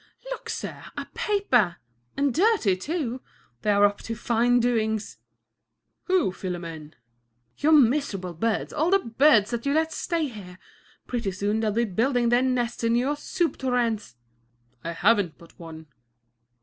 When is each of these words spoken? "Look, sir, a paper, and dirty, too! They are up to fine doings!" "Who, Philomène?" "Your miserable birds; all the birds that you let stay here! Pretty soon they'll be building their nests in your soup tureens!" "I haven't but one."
"Look, 0.31 0.49
sir, 0.49 0.85
a 0.97 1.05
paper, 1.13 1.77
and 2.17 2.33
dirty, 2.33 2.75
too! 2.75 3.21
They 3.61 3.69
are 3.69 3.85
up 3.85 3.99
to 4.01 4.15
fine 4.15 4.59
doings!" 4.59 5.19
"Who, 6.05 6.31
Philomène?" 6.31 6.93
"Your 7.59 7.73
miserable 7.73 8.33
birds; 8.33 8.73
all 8.73 8.89
the 8.89 8.97
birds 8.97 9.51
that 9.51 9.67
you 9.67 9.75
let 9.75 9.93
stay 9.93 10.27
here! 10.27 10.57
Pretty 11.05 11.29
soon 11.29 11.59
they'll 11.59 11.71
be 11.71 11.85
building 11.85 12.29
their 12.29 12.41
nests 12.41 12.83
in 12.83 12.95
your 12.95 13.15
soup 13.15 13.57
tureens!" 13.57 14.15
"I 14.83 14.93
haven't 14.93 15.37
but 15.37 15.59
one." 15.59 15.85